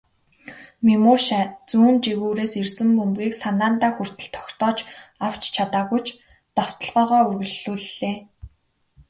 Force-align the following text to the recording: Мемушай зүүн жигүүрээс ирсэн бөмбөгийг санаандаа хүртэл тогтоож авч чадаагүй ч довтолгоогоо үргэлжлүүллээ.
Мемушай 0.85 1.43
зүүн 1.69 1.95
жигүүрээс 2.05 2.53
ирсэн 2.61 2.89
бөмбөгийг 2.97 3.33
санаандаа 3.43 3.91
хүртэл 3.95 4.29
тогтоож 4.35 4.77
авч 5.27 5.41
чадаагүй 5.55 6.01
ч 6.05 6.07
довтолгоогоо 6.57 7.21
үргэлжлүүллээ. 7.29 8.17